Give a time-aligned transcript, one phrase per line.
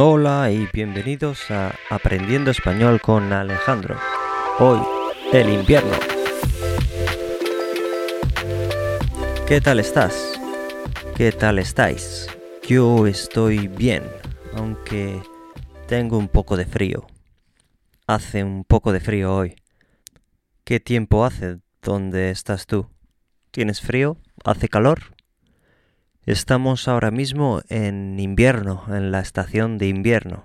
[0.00, 3.98] Hola y bienvenidos a Aprendiendo Español con Alejandro.
[4.60, 4.78] Hoy,
[5.32, 5.90] el invierno.
[9.48, 10.40] ¿Qué tal estás?
[11.16, 12.28] ¿Qué tal estáis?
[12.62, 14.04] Yo estoy bien,
[14.52, 15.20] aunque
[15.88, 17.04] tengo un poco de frío.
[18.06, 19.56] Hace un poco de frío hoy.
[20.62, 22.88] ¿Qué tiempo hace donde estás tú?
[23.50, 24.16] ¿Tienes frío?
[24.44, 25.17] ¿Hace calor?
[26.28, 30.44] Estamos ahora mismo en invierno, en la estación de invierno.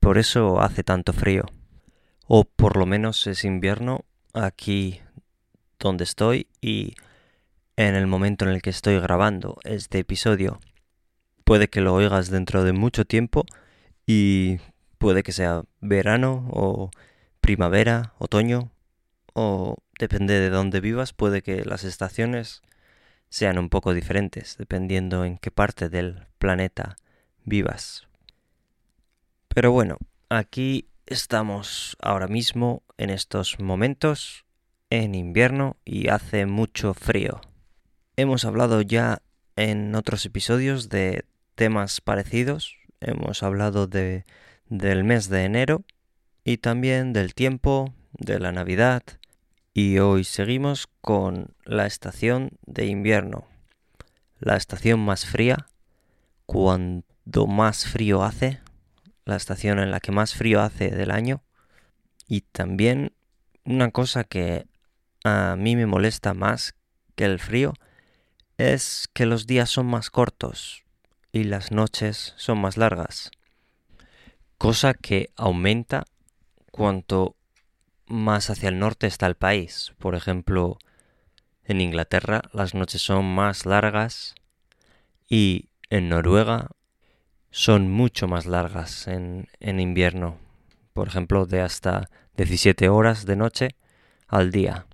[0.00, 1.44] Por eso hace tanto frío.
[2.26, 5.02] O por lo menos es invierno aquí
[5.78, 6.94] donde estoy y
[7.76, 10.60] en el momento en el que estoy grabando este episodio.
[11.44, 13.44] Puede que lo oigas dentro de mucho tiempo
[14.06, 14.60] y
[14.96, 16.90] puede que sea verano o
[17.42, 18.70] primavera, otoño
[19.34, 22.62] o depende de dónde vivas, puede que las estaciones
[23.28, 26.96] sean un poco diferentes dependiendo en qué parte del planeta
[27.44, 28.06] vivas.
[29.48, 29.96] Pero bueno,
[30.28, 34.44] aquí estamos ahora mismo en estos momentos
[34.90, 37.40] en invierno y hace mucho frío.
[38.16, 39.22] Hemos hablado ya
[39.56, 42.76] en otros episodios de temas parecidos.
[43.00, 44.24] Hemos hablado de,
[44.68, 45.84] del mes de enero
[46.44, 49.02] y también del tiempo, de la Navidad,
[49.78, 53.46] y hoy seguimos con la estación de invierno,
[54.38, 55.66] la estación más fría,
[56.46, 58.58] cuando más frío hace,
[59.26, 61.42] la estación en la que más frío hace del año.
[62.26, 63.12] Y también
[63.66, 64.66] una cosa que
[65.24, 66.74] a mí me molesta más
[67.14, 67.74] que el frío
[68.56, 70.84] es que los días son más cortos
[71.32, 73.30] y las noches son más largas,
[74.56, 76.06] cosa que aumenta
[76.70, 77.36] cuanto
[78.06, 79.94] más hacia el norte está el país.
[79.98, 80.78] Por ejemplo,
[81.64, 84.34] en Inglaterra las noches son más largas
[85.28, 86.70] y en Noruega
[87.50, 90.38] son mucho más largas en, en invierno.
[90.92, 93.68] Por ejemplo, de hasta 17 horas de noche
[94.28, 94.86] al día.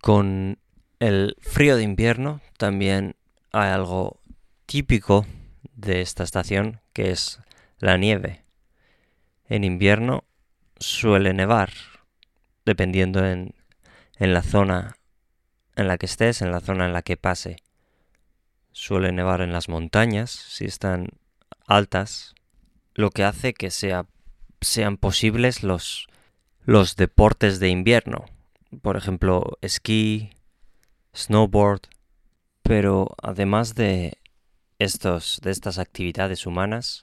[0.00, 0.58] Con
[0.98, 3.16] el frío de invierno también
[3.52, 4.20] hay algo
[4.66, 5.26] típico
[5.74, 7.40] de esta estación que es
[7.78, 8.44] la nieve.
[9.48, 10.24] En invierno
[10.78, 11.70] suele nevar
[12.70, 13.52] dependiendo en,
[14.16, 14.96] en la zona
[15.74, 17.56] en la que estés, en la zona en la que pase.
[18.70, 21.08] Suele nevar en las montañas, si están
[21.66, 22.36] altas,
[22.94, 24.06] lo que hace que sea,
[24.60, 26.06] sean posibles los,
[26.64, 28.26] los deportes de invierno.
[28.82, 30.30] Por ejemplo, esquí,
[31.12, 31.80] snowboard.
[32.62, 34.18] Pero además de,
[34.78, 37.02] estos, de estas actividades humanas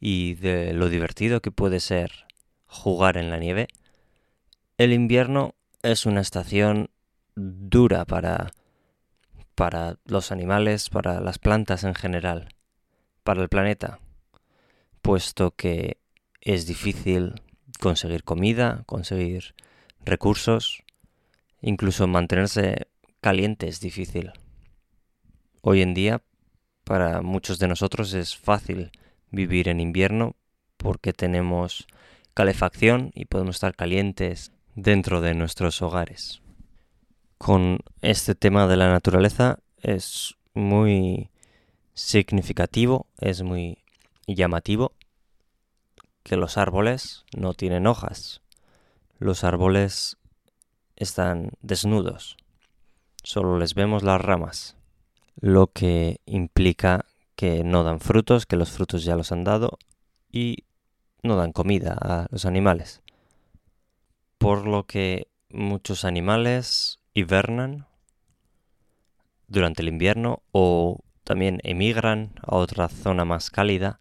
[0.00, 2.26] y de lo divertido que puede ser
[2.66, 3.68] jugar en la nieve,
[4.82, 6.90] el invierno es una estación
[7.36, 8.50] dura para,
[9.54, 12.48] para los animales, para las plantas en general,
[13.22, 14.00] para el planeta,
[15.00, 15.98] puesto que
[16.40, 17.40] es difícil
[17.78, 19.54] conseguir comida, conseguir
[20.04, 20.82] recursos,
[21.60, 22.88] incluso mantenerse
[23.20, 24.32] caliente es difícil.
[25.60, 26.22] Hoy en día,
[26.82, 28.90] para muchos de nosotros es fácil
[29.30, 30.34] vivir en invierno
[30.76, 31.86] porque tenemos
[32.34, 36.40] calefacción y podemos estar calientes dentro de nuestros hogares.
[37.38, 41.30] Con este tema de la naturaleza es muy
[41.94, 43.78] significativo, es muy
[44.26, 44.92] llamativo
[46.22, 48.40] que los árboles no tienen hojas.
[49.18, 50.16] Los árboles
[50.96, 52.36] están desnudos.
[53.24, 54.76] Solo les vemos las ramas,
[55.40, 57.04] lo que implica
[57.36, 59.78] que no dan frutos, que los frutos ya los han dado
[60.30, 60.64] y
[61.22, 63.01] no dan comida a los animales
[64.42, 67.86] por lo que muchos animales hibernan
[69.46, 74.00] durante el invierno o también emigran a otra zona más cálida.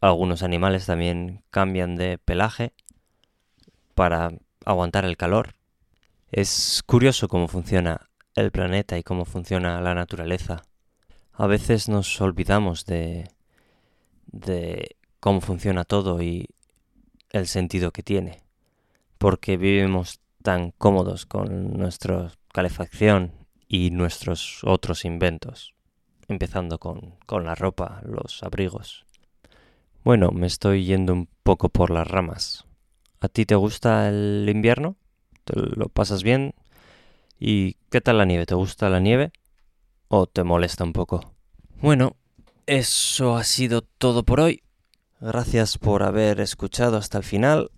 [0.00, 2.72] Algunos animales también cambian de pelaje
[3.94, 4.30] para
[4.64, 5.56] aguantar el calor.
[6.32, 10.62] Es curioso cómo funciona el planeta y cómo funciona la naturaleza.
[11.34, 13.28] A veces nos olvidamos de,
[14.24, 16.48] de cómo funciona todo y
[17.28, 18.49] el sentido que tiene
[19.20, 23.32] porque vivimos tan cómodos con nuestra calefacción
[23.68, 25.74] y nuestros otros inventos,
[26.26, 29.04] empezando con, con la ropa, los abrigos.
[30.04, 32.64] Bueno, me estoy yendo un poco por las ramas.
[33.20, 34.96] ¿A ti te gusta el invierno?
[35.44, 36.54] ¿Te lo pasas bien?
[37.38, 38.46] ¿Y qué tal la nieve?
[38.46, 39.32] ¿Te gusta la nieve?
[40.08, 41.34] ¿O te molesta un poco?
[41.82, 42.16] Bueno,
[42.64, 44.62] eso ha sido todo por hoy.
[45.20, 47.70] Gracias por haber escuchado hasta el final.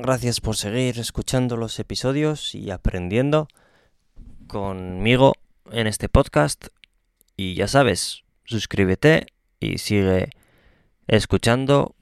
[0.00, 3.48] Gracias por seguir escuchando los episodios y aprendiendo
[4.46, 5.34] conmigo
[5.72, 6.68] en este podcast.
[7.36, 9.26] Y ya sabes, suscríbete
[9.58, 10.30] y sigue
[11.08, 11.96] escuchando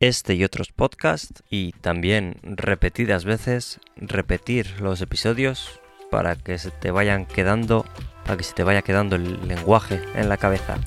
[0.00, 5.78] este y otros podcasts y también repetidas veces repetir los episodios
[6.10, 7.84] para que se te vayan quedando,
[8.24, 10.78] para que se te vaya quedando el lenguaje en la cabeza.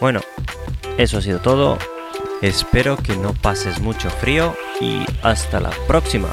[0.00, 0.22] Bueno,
[0.96, 1.76] eso ha sido todo.
[2.42, 6.28] Espero que no pases mucho frío y hasta la próxima.